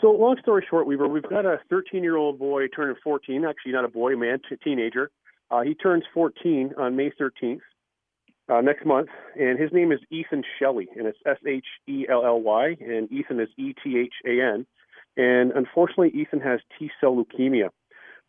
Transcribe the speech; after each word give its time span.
So, 0.00 0.12
long 0.12 0.36
story 0.40 0.64
short, 0.68 0.86
Weaver, 0.86 1.08
we've 1.08 1.28
got 1.28 1.44
a 1.44 1.58
13 1.70 2.02
year 2.02 2.16
old 2.16 2.38
boy 2.38 2.68
turning 2.68 2.96
14. 3.02 3.44
Actually, 3.44 3.72
not 3.72 3.84
a 3.84 3.88
boy, 3.88 4.14
a 4.14 4.16
man, 4.16 4.40
t- 4.48 4.56
teenager. 4.62 5.10
Uh, 5.50 5.62
he 5.62 5.74
turns 5.74 6.04
14 6.14 6.74
on 6.78 6.94
May 6.94 7.10
13th 7.10 7.60
uh, 8.48 8.60
next 8.60 8.86
month, 8.86 9.08
and 9.38 9.58
his 9.58 9.72
name 9.72 9.90
is 9.90 9.98
Ethan 10.10 10.44
Shelly, 10.58 10.88
and 10.96 11.06
it's 11.06 11.18
S 11.26 11.38
H 11.46 11.66
E 11.88 12.06
L 12.08 12.24
L 12.24 12.40
Y, 12.40 12.76
and 12.80 13.10
Ethan 13.10 13.40
is 13.40 13.48
E 13.56 13.74
T 13.82 13.98
H 13.98 14.14
A 14.24 14.40
N. 14.54 14.66
And 15.16 15.52
unfortunately, 15.52 16.10
Ethan 16.10 16.40
has 16.40 16.60
T 16.78 16.90
cell 17.00 17.16
leukemia. 17.16 17.70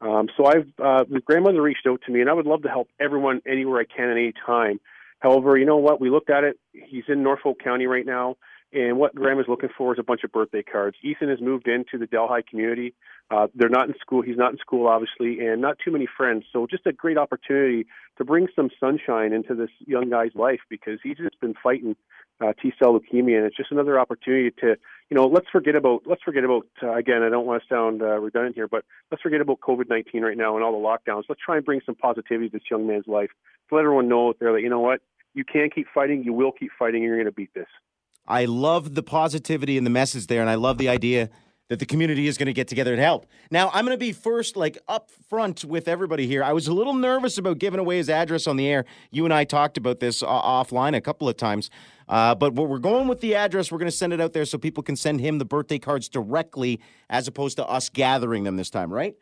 Um, 0.01 0.27
so 0.37 0.45
I've 0.45 0.67
uh, 0.83 1.03
the 1.09 1.21
grandmother 1.23 1.61
reached 1.61 1.85
out 1.87 2.01
to 2.05 2.11
me, 2.11 2.21
and 2.21 2.29
I 2.29 2.33
would 2.33 2.47
love 2.47 2.63
to 2.63 2.69
help 2.69 2.87
everyone 2.99 3.41
anywhere 3.47 3.81
I 3.81 3.85
can 3.85 4.09
at 4.09 4.17
any 4.17 4.33
time. 4.45 4.79
However, 5.19 5.57
you 5.57 5.65
know 5.65 5.77
what? 5.77 6.01
We 6.01 6.09
looked 6.09 6.29
at 6.29 6.45
it. 6.45 6.57
He's 6.71 7.03
in 7.09 7.21
Norfolk 7.21 7.57
County 7.63 7.85
right 7.85 8.05
now. 8.05 8.37
And 8.71 8.99
what 8.99 9.15
Graham 9.15 9.39
is 9.39 9.47
looking 9.47 9.69
for 9.75 9.93
is 9.93 9.99
a 9.99 10.03
bunch 10.03 10.23
of 10.23 10.31
birthday 10.31 10.61
cards. 10.61 10.95
Ethan 11.01 11.29
has 11.29 11.41
moved 11.41 11.67
into 11.67 11.97
the 11.97 12.05
Delhi 12.05 12.43
community. 12.47 12.93
Uh, 13.31 13.47
they're 13.55 13.67
not 13.67 13.87
in 13.87 13.95
school. 13.99 14.21
He's 14.21 14.37
not 14.37 14.51
in 14.51 14.59
school, 14.59 14.87
obviously, 14.87 15.43
and 15.45 15.59
not 15.59 15.77
too 15.83 15.91
many 15.91 16.07
friends. 16.17 16.45
So 16.53 16.67
just 16.67 16.85
a 16.85 16.93
great 16.93 17.17
opportunity 17.17 17.87
to 18.19 18.25
bring 18.25 18.47
some 18.55 18.69
sunshine 18.79 19.33
into 19.33 19.55
this 19.55 19.71
young 19.79 20.11
guy's 20.11 20.35
life 20.35 20.59
because 20.69 20.99
he's 21.01 21.17
just 21.17 21.39
been 21.39 21.55
fighting 21.63 21.95
uh, 22.41 22.53
T 22.61 22.71
cell 22.77 22.97
leukemia, 22.97 23.37
and 23.37 23.45
it's 23.45 23.57
just 23.57 23.71
another 23.71 23.99
opportunity 23.99 24.51
to, 24.61 24.77
you 25.09 25.15
know, 25.15 25.25
let's 25.25 25.47
forget 25.51 25.75
about 25.75 26.03
let's 26.05 26.21
forget 26.23 26.43
about 26.43 26.65
uh, 26.81 26.93
again. 26.93 27.21
I 27.23 27.29
don't 27.29 27.45
want 27.45 27.61
to 27.61 27.67
sound 27.67 28.01
uh, 28.01 28.17
redundant 28.19 28.55
here, 28.55 28.67
but 28.67 28.85
let's 29.11 29.21
forget 29.21 29.41
about 29.41 29.59
COVID 29.59 29.89
nineteen 29.89 30.21
right 30.21 30.37
now 30.37 30.55
and 30.55 30.63
all 30.63 30.71
the 30.71 30.77
lockdowns. 30.77 31.23
Let's 31.27 31.41
try 31.43 31.57
and 31.57 31.65
bring 31.65 31.81
some 31.85 31.95
positivity 31.95 32.49
to 32.49 32.53
this 32.53 32.63
young 32.71 32.87
man's 32.87 33.07
life 33.07 33.31
to 33.69 33.75
let 33.75 33.81
everyone 33.81 34.07
know 34.07 34.29
out 34.29 34.37
there 34.39 34.53
that 34.53 34.61
you 34.61 34.69
know 34.69 34.79
what, 34.79 35.01
you 35.33 35.43
can 35.43 35.69
keep 35.69 35.87
fighting, 35.93 36.23
you 36.23 36.33
will 36.33 36.51
keep 36.51 36.71
fighting, 36.77 37.01
and 37.01 37.05
you're 37.05 37.17
going 37.17 37.25
to 37.25 37.31
beat 37.31 37.53
this. 37.53 37.67
I 38.29 38.45
love 38.45 38.95
the 38.95 39.03
positivity 39.03 39.75
and 39.75 39.85
the 39.85 39.91
message 39.91 40.27
there, 40.27 40.41
and 40.41 40.49
I 40.49 40.55
love 40.55 40.77
the 40.77 40.87
idea 40.87 41.29
that 41.69 41.79
the 41.79 41.85
community 41.85 42.27
is 42.27 42.37
going 42.37 42.47
to 42.47 42.53
get 42.53 42.67
together 42.67 42.93
and 42.93 43.01
help. 43.01 43.27
Now, 43.51 43.69
I'm 43.73 43.85
going 43.85 43.95
to 43.95 43.99
be 43.99 44.11
first, 44.11 44.55
like 44.55 44.77
up 44.87 45.11
front 45.29 45.63
with 45.63 45.87
everybody 45.87 46.25
here. 46.25 46.43
I 46.43 46.51
was 46.51 46.67
a 46.67 46.73
little 46.73 46.95
nervous 46.95 47.37
about 47.37 47.59
giving 47.59 47.79
away 47.79 47.97
his 47.97 48.09
address 48.09 48.47
on 48.47 48.57
the 48.57 48.67
air. 48.67 48.85
You 49.11 49.25
and 49.25 49.33
I 49.33 49.43
talked 49.43 49.77
about 49.77 49.99
this 49.99 50.23
uh, 50.23 50.27
offline 50.27 50.95
a 50.95 51.01
couple 51.01 51.29
of 51.29 51.37
times. 51.37 51.69
Uh, 52.07 52.33
but 52.33 52.55
we're 52.55 52.79
going 52.79 53.07
with 53.07 53.21
the 53.21 53.35
address. 53.35 53.71
We're 53.71 53.77
going 53.77 53.91
to 53.91 53.95
send 53.95 54.13
it 54.13 54.21
out 54.21 54.33
there 54.33 54.45
so 54.45 54.57
people 54.57 54.81
can 54.81 54.95
send 54.95 55.21
him 55.21 55.37
the 55.37 55.45
birthday 55.45 55.77
cards 55.77 56.09
directly 56.09 56.79
as 57.07 57.27
opposed 57.27 57.57
to 57.57 57.67
us 57.67 57.89
gathering 57.89 58.45
them 58.45 58.57
this 58.57 58.71
time, 58.71 58.91
right? 58.91 59.15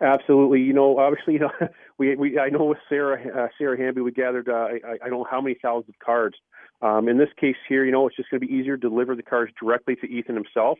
Absolutely. 0.00 0.60
You 0.60 0.72
know, 0.72 0.98
obviously, 0.98 1.34
you 1.34 1.40
know, 1.40 1.50
we, 1.98 2.16
we 2.16 2.38
I 2.38 2.48
know 2.48 2.64
with 2.64 2.78
Sarah 2.88 3.18
uh, 3.44 3.48
Sarah 3.58 3.78
Hamby, 3.78 4.00
we 4.00 4.12
gathered 4.12 4.48
uh, 4.48 4.68
I, 4.86 4.96
I 5.04 5.08
don't 5.08 5.20
know 5.20 5.26
how 5.30 5.40
many 5.40 5.56
thousands 5.60 5.90
of 5.90 5.98
cards. 6.04 6.36
Um, 6.82 7.08
in 7.08 7.16
this 7.16 7.30
case 7.40 7.56
here, 7.68 7.84
you 7.84 7.92
know, 7.92 8.06
it's 8.06 8.16
just 8.16 8.30
going 8.30 8.40
to 8.40 8.46
be 8.46 8.52
easier 8.52 8.76
to 8.76 8.88
deliver 8.88 9.16
the 9.16 9.22
cards 9.22 9.52
directly 9.58 9.96
to 9.96 10.06
Ethan 10.06 10.34
himself. 10.34 10.78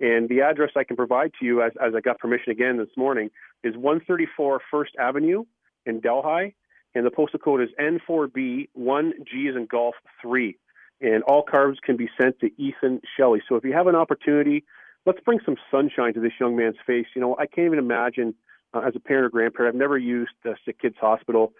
And 0.00 0.28
the 0.28 0.42
address 0.42 0.70
I 0.76 0.84
can 0.84 0.96
provide 0.96 1.32
to 1.40 1.46
you, 1.46 1.62
as, 1.62 1.72
as 1.84 1.94
I 1.96 2.00
got 2.00 2.18
permission 2.18 2.52
again 2.52 2.76
this 2.76 2.90
morning, 2.96 3.30
is 3.64 3.74
134 3.76 4.60
First 4.70 4.92
Avenue 4.98 5.44
in 5.86 6.00
Delhi. 6.00 6.54
And 6.94 7.04
the 7.04 7.10
postal 7.10 7.38
code 7.38 7.62
is 7.62 7.68
N4B 7.80 8.68
1G 8.78 9.48
as 9.48 9.56
in 9.56 9.66
golf 9.70 9.94
3. 10.22 10.56
And 11.00 11.22
all 11.24 11.42
cards 11.42 11.78
can 11.82 11.96
be 11.96 12.08
sent 12.20 12.38
to 12.40 12.50
Ethan 12.60 13.00
Shelly. 13.16 13.40
So 13.48 13.56
if 13.56 13.64
you 13.64 13.72
have 13.72 13.86
an 13.86 13.94
opportunity, 13.96 14.64
let's 15.06 15.20
bring 15.20 15.40
some 15.44 15.56
sunshine 15.70 16.14
to 16.14 16.20
this 16.20 16.32
young 16.38 16.56
man's 16.56 16.76
face. 16.86 17.06
You 17.14 17.20
know, 17.22 17.36
I 17.38 17.46
can't 17.46 17.66
even 17.66 17.78
imagine 17.78 18.34
uh, 18.74 18.80
as 18.80 18.94
a 18.96 19.00
parent 19.00 19.26
or 19.26 19.30
grandparent, 19.30 19.74
I've 19.74 19.78
never 19.78 19.98
used 19.98 20.32
the 20.44 20.56
Sick 20.64 20.80
Kids 20.80 20.96
Hospital 21.00 21.52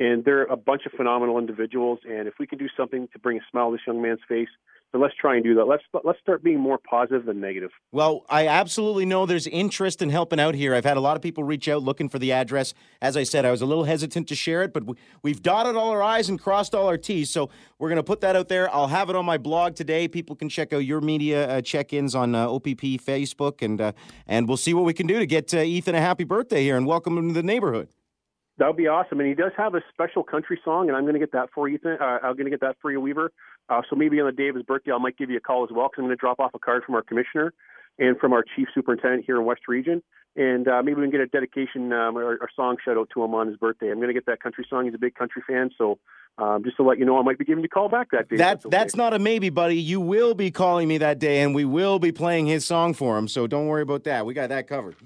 and 0.00 0.24
they're 0.24 0.44
a 0.44 0.56
bunch 0.56 0.86
of 0.86 0.92
phenomenal 0.92 1.38
individuals. 1.38 2.00
And 2.08 2.26
if 2.26 2.34
we 2.40 2.46
can 2.46 2.58
do 2.58 2.68
something 2.74 3.06
to 3.12 3.18
bring 3.18 3.36
a 3.36 3.40
smile 3.50 3.70
to 3.70 3.76
this 3.76 3.86
young 3.86 4.00
man's 4.00 4.20
face, 4.26 4.48
let's 4.98 5.14
try 5.14 5.36
and 5.36 5.44
do 5.44 5.54
that. 5.54 5.64
Let's 5.64 5.84
let's 6.04 6.18
start 6.20 6.42
being 6.42 6.58
more 6.58 6.78
positive 6.78 7.24
than 7.26 7.40
negative. 7.40 7.70
Well, 7.92 8.24
I 8.28 8.48
absolutely 8.48 9.04
know 9.04 9.26
there's 9.26 9.46
interest 9.46 10.02
in 10.02 10.10
helping 10.10 10.40
out 10.40 10.54
here. 10.54 10.74
I've 10.74 10.84
had 10.84 10.96
a 10.96 11.00
lot 11.00 11.16
of 11.16 11.22
people 11.22 11.44
reach 11.44 11.68
out 11.68 11.82
looking 11.82 12.08
for 12.08 12.18
the 12.18 12.32
address. 12.32 12.74
As 13.00 13.16
I 13.16 13.22
said, 13.22 13.44
I 13.44 13.50
was 13.50 13.62
a 13.62 13.66
little 13.66 13.84
hesitant 13.84 14.28
to 14.28 14.34
share 14.34 14.62
it, 14.62 14.72
but 14.72 14.84
we've 15.22 15.42
dotted 15.42 15.76
all 15.76 15.90
our 15.90 16.02
I's 16.02 16.28
and 16.28 16.40
crossed 16.40 16.74
all 16.74 16.86
our 16.86 16.98
T's. 16.98 17.30
So 17.30 17.50
we're 17.78 17.88
going 17.88 17.96
to 17.96 18.02
put 18.02 18.20
that 18.22 18.36
out 18.36 18.48
there. 18.48 18.72
I'll 18.74 18.88
have 18.88 19.10
it 19.10 19.16
on 19.16 19.24
my 19.24 19.38
blog 19.38 19.76
today. 19.76 20.08
People 20.08 20.34
can 20.34 20.48
check 20.48 20.72
out 20.72 20.78
your 20.78 21.00
media 21.00 21.48
uh, 21.48 21.60
check-ins 21.60 22.14
on 22.14 22.34
uh, 22.34 22.48
OPP 22.48 23.00
Facebook, 23.00 23.62
and 23.62 23.80
uh, 23.80 23.92
and 24.26 24.48
we'll 24.48 24.56
see 24.56 24.74
what 24.74 24.84
we 24.84 24.94
can 24.94 25.06
do 25.06 25.18
to 25.18 25.26
get 25.26 25.52
uh, 25.54 25.58
Ethan 25.58 25.94
a 25.94 26.00
happy 26.00 26.24
birthday 26.24 26.62
here 26.62 26.76
and 26.76 26.86
welcome 26.86 27.16
him 27.16 27.28
to 27.28 27.34
the 27.34 27.42
neighborhood. 27.42 27.88
That 28.58 28.66
would 28.66 28.76
be 28.76 28.88
awesome. 28.88 29.20
And 29.20 29.28
he 29.28 29.34
does 29.34 29.52
have 29.56 29.74
a 29.74 29.80
special 29.92 30.22
country 30.22 30.60
song, 30.64 30.88
and 30.88 30.96
I'm 30.96 31.04
going 31.04 31.14
to 31.14 31.20
get 31.20 31.32
that 31.32 31.48
for 31.54 31.68
you. 31.68 31.78
Uh, 31.84 32.18
I'm 32.22 32.34
going 32.34 32.44
to 32.44 32.50
get 32.50 32.60
that 32.60 32.76
for 32.82 32.90
you, 32.90 33.00
Weaver. 33.00 33.32
Uh, 33.68 33.80
so 33.88 33.96
maybe 33.96 34.20
on 34.20 34.26
the 34.26 34.32
day 34.32 34.48
of 34.48 34.54
his 34.54 34.64
birthday, 34.64 34.92
I 34.92 34.98
might 34.98 35.16
give 35.16 35.30
you 35.30 35.38
a 35.38 35.40
call 35.40 35.64
as 35.64 35.70
well 35.72 35.88
because 35.88 36.02
I'm 36.02 36.04
going 36.06 36.16
to 36.16 36.20
drop 36.20 36.40
off 36.40 36.50
a 36.54 36.58
card 36.58 36.84
from 36.84 36.94
our 36.94 37.02
commissioner 37.02 37.54
and 37.98 38.18
from 38.18 38.32
our 38.32 38.44
chief 38.56 38.68
superintendent 38.74 39.24
here 39.24 39.36
in 39.36 39.44
West 39.44 39.62
Region. 39.68 40.02
And 40.36 40.68
uh, 40.68 40.82
maybe 40.82 41.00
we 41.00 41.02
can 41.04 41.10
get 41.10 41.20
a 41.20 41.26
dedication 41.26 41.92
um, 41.92 42.16
or, 42.16 42.36
or 42.36 42.48
song 42.54 42.76
shout 42.84 42.96
out 42.96 43.08
to 43.14 43.24
him 43.24 43.34
on 43.34 43.48
his 43.48 43.56
birthday. 43.56 43.90
I'm 43.90 43.96
going 43.96 44.08
to 44.08 44.14
get 44.14 44.26
that 44.26 44.40
country 44.40 44.64
song. 44.68 44.84
He's 44.84 44.94
a 44.94 44.98
big 44.98 45.14
country 45.14 45.42
fan. 45.46 45.70
So 45.76 45.98
um, 46.38 46.62
just 46.64 46.76
to 46.76 46.82
let 46.82 46.98
you 46.98 47.04
know, 47.04 47.18
I 47.18 47.22
might 47.22 47.38
be 47.38 47.44
giving 47.44 47.62
you 47.62 47.66
a 47.66 47.68
call 47.68 47.88
back 47.88 48.08
that 48.12 48.28
day. 48.28 48.36
That, 48.36 48.44
that's, 48.44 48.66
okay. 48.66 48.76
that's 48.76 48.96
not 48.96 49.12
a 49.12 49.18
maybe, 49.18 49.50
buddy. 49.50 49.76
You 49.76 50.00
will 50.00 50.34
be 50.34 50.50
calling 50.50 50.86
me 50.86 50.98
that 50.98 51.18
day, 51.18 51.42
and 51.42 51.54
we 51.54 51.64
will 51.64 51.98
be 51.98 52.12
playing 52.12 52.46
his 52.46 52.64
song 52.64 52.94
for 52.94 53.18
him. 53.18 53.26
So 53.28 53.46
don't 53.46 53.66
worry 53.66 53.82
about 53.82 54.04
that. 54.04 54.24
We 54.24 54.34
got 54.34 54.50
that 54.50 54.66
covered. 54.68 54.96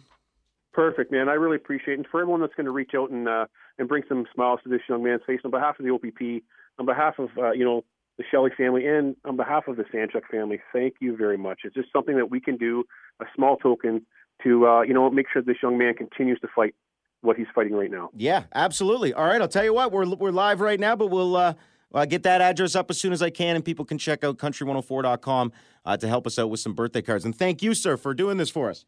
Perfect, 0.74 1.12
man. 1.12 1.28
I 1.28 1.34
really 1.34 1.56
appreciate 1.56 1.94
it. 1.94 1.98
And 1.98 2.06
for 2.10 2.20
everyone 2.20 2.40
that's 2.40 2.54
going 2.54 2.66
to 2.66 2.72
reach 2.72 2.90
out 2.96 3.10
and 3.10 3.28
uh, 3.28 3.46
and 3.78 3.88
bring 3.88 4.02
some 4.08 4.26
smiles 4.34 4.58
to 4.64 4.68
this 4.68 4.80
young 4.88 5.04
man's 5.04 5.22
face 5.24 5.40
on 5.44 5.52
behalf 5.52 5.76
of 5.78 5.84
the 5.84 5.92
OPP, 5.92 6.42
on 6.80 6.86
behalf 6.86 7.14
of 7.18 7.28
uh, 7.38 7.52
you 7.52 7.64
know 7.64 7.84
the 8.18 8.24
Shelly 8.28 8.50
family, 8.56 8.84
and 8.84 9.14
on 9.24 9.36
behalf 9.36 9.68
of 9.68 9.76
the 9.76 9.84
Sanchuk 9.84 10.22
family, 10.30 10.60
thank 10.72 10.94
you 11.00 11.16
very 11.16 11.38
much. 11.38 11.60
It's 11.62 11.74
just 11.74 11.92
something 11.92 12.16
that 12.16 12.28
we 12.30 12.40
can 12.40 12.56
do, 12.56 12.82
a 13.22 13.24
small 13.36 13.56
token 13.56 14.04
to 14.42 14.66
uh, 14.66 14.82
you 14.82 14.92
know 14.92 15.08
make 15.10 15.26
sure 15.32 15.42
this 15.42 15.58
young 15.62 15.78
man 15.78 15.94
continues 15.94 16.40
to 16.40 16.48
fight 16.54 16.74
what 17.20 17.36
he's 17.36 17.46
fighting 17.54 17.74
right 17.74 17.90
now. 17.90 18.10
Yeah, 18.12 18.44
absolutely. 18.52 19.14
All 19.14 19.26
right, 19.26 19.40
I'll 19.40 19.48
tell 19.48 19.64
you 19.64 19.74
what, 19.74 19.92
we're 19.92 20.12
we're 20.16 20.32
live 20.32 20.60
right 20.60 20.80
now, 20.80 20.96
but 20.96 21.06
we'll. 21.08 21.36
Uh... 21.36 21.54
Uh, 21.92 22.04
get 22.04 22.24
that 22.24 22.40
address 22.40 22.74
up 22.74 22.90
as 22.90 22.98
soon 22.98 23.12
as 23.12 23.22
I 23.22 23.30
can, 23.30 23.54
and 23.54 23.64
people 23.64 23.84
can 23.84 23.98
check 23.98 24.24
out 24.24 24.36
country104.com 24.36 25.52
uh, 25.84 25.96
to 25.96 26.08
help 26.08 26.26
us 26.26 26.40
out 26.40 26.50
with 26.50 26.58
some 26.58 26.74
birthday 26.74 27.02
cards. 27.02 27.24
And 27.24 27.32
thank 27.32 27.62
you, 27.62 27.72
sir, 27.72 27.96
for 27.96 28.14
doing 28.14 28.36
this 28.36 28.50
for 28.50 28.68
us. 28.68 28.84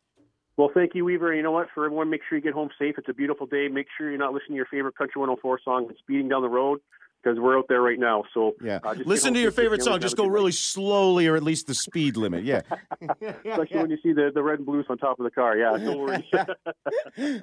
Well, 0.57 0.71
thank 0.73 0.95
you, 0.95 1.05
Weaver. 1.05 1.35
You 1.35 1.43
know 1.43 1.51
what? 1.51 1.69
For 1.75 1.85
everyone, 1.85 2.09
make 2.09 2.23
sure 2.29 2.39
you 2.39 2.43
get 2.43 2.55
home 2.55 2.71
safe. 2.79 2.95
It's 2.97 3.09
a 3.09 3.15
beautiful 3.15 3.47
day. 3.47 3.69
Make 3.69 3.87
sure 3.97 4.09
you're 4.09 4.19
not 4.19 4.33
listening 4.33 4.53
to 4.53 4.57
your 4.57 4.67
favorite 4.67 4.97
Country 4.97 5.21
104 5.21 5.61
song 5.63 5.87
and 5.89 5.97
speeding 5.99 6.29
down 6.29 6.43
the 6.43 6.49
road 6.49 6.81
because 7.27 7.39
we're 7.41 7.59
out 7.59 7.67
there 7.69 7.83
right 7.83 7.99
now. 7.99 8.25
So 8.33 8.55
yeah, 8.63 8.79
uh, 8.85 8.95
listen 9.05 9.35
to 9.35 9.41
your 9.41 9.51
favorite 9.51 9.83
song. 9.83 10.01
Just 10.01 10.17
go 10.17 10.27
really 10.27 10.53
slowly, 10.53 11.27
or 11.27 11.37
at 11.37 11.43
least 11.43 11.67
the 11.67 11.75
speed 11.75 12.17
limit. 12.17 12.45
Yeah, 12.45 12.63
especially 13.01 13.79
when 13.79 13.91
you 13.91 13.99
see 14.03 14.13
the 14.13 14.31
the 14.33 14.43
red 14.43 14.59
and 14.59 14.67
blues 14.67 14.87
on 14.89 14.99
top 14.99 15.19
of 15.19 15.25
the 15.25 15.31
car. 15.31 15.57
Yeah, 15.57 15.77
don't 15.77 15.99
worry. 15.99 16.31